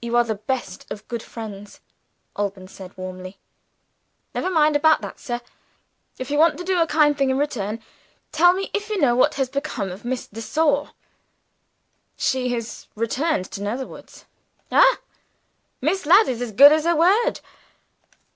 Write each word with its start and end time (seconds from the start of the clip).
"You 0.00 0.16
are 0.16 0.22
the 0.22 0.36
best 0.36 0.88
of 0.88 1.08
good 1.08 1.20
friends!" 1.20 1.80
Alban 2.36 2.68
said 2.68 2.96
warmly. 2.96 3.38
"Never 4.36 4.48
mind 4.48 4.76
about 4.76 5.00
that, 5.00 5.18
sir. 5.18 5.40
If 6.16 6.30
you 6.30 6.38
want 6.38 6.58
to 6.58 6.62
do 6.64 6.80
a 6.80 6.86
friendly 6.86 7.14
thing 7.16 7.30
in 7.30 7.38
return, 7.38 7.82
tell 8.30 8.52
me 8.52 8.70
if 8.72 8.88
you 8.88 9.00
know 9.00 9.16
what 9.16 9.34
has 9.34 9.48
become 9.48 9.90
of 9.90 10.04
Miss 10.04 10.28
de 10.28 10.40
Sor." 10.40 10.90
"She 12.16 12.50
has 12.50 12.86
returned 12.94 13.46
to 13.50 13.62
Netherwoods." 13.64 14.26
"Aha! 14.70 15.00
Miss 15.80 16.06
Ladd 16.06 16.28
is 16.28 16.40
as 16.40 16.52
good 16.52 16.70
as 16.70 16.84
her 16.84 16.94
word. 16.94 17.40